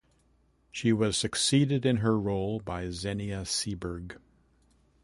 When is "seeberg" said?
3.45-4.17